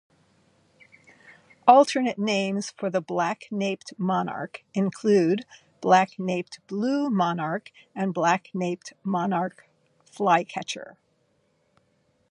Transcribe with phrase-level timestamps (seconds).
[1.67, 5.45] Alternate names for the black-naped monarch include
[5.79, 9.67] black-naped blue monarch and black-naped monarch
[10.11, 10.97] flycatcher.